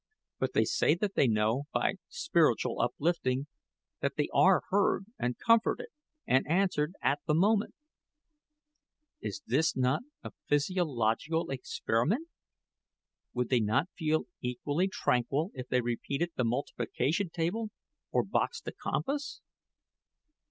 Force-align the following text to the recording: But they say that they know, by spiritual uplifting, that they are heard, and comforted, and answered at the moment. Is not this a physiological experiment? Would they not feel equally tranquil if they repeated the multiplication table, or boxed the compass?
But 0.39 0.53
they 0.53 0.65
say 0.65 0.95
that 0.95 1.13
they 1.13 1.27
know, 1.27 1.65
by 1.71 1.97
spiritual 2.09 2.81
uplifting, 2.81 3.45
that 3.99 4.15
they 4.17 4.29
are 4.33 4.63
heard, 4.71 5.05
and 5.19 5.37
comforted, 5.37 5.89
and 6.25 6.43
answered 6.47 6.95
at 7.03 7.19
the 7.27 7.35
moment. 7.35 7.75
Is 9.21 9.43
not 9.75 10.01
this 10.01 10.09
a 10.23 10.31
physiological 10.47 11.51
experiment? 11.51 12.29
Would 13.35 13.49
they 13.49 13.59
not 13.59 13.89
feel 13.95 14.25
equally 14.41 14.87
tranquil 14.87 15.51
if 15.53 15.67
they 15.67 15.81
repeated 15.81 16.31
the 16.35 16.45
multiplication 16.45 17.29
table, 17.29 17.69
or 18.11 18.23
boxed 18.25 18.65
the 18.65 18.71
compass? 18.73 19.39